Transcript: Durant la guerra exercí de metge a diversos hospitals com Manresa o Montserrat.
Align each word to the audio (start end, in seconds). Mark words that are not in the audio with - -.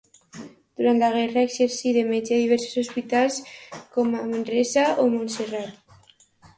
Durant 0.79 1.01
la 1.03 1.09
guerra 1.15 1.43
exercí 1.49 1.93
de 1.99 2.03
metge 2.09 2.35
a 2.39 2.41
diversos 2.45 2.79
hospitals 2.85 3.39
com 3.95 4.13
Manresa 4.35 4.91
o 5.07 5.11
Montserrat. 5.17 6.23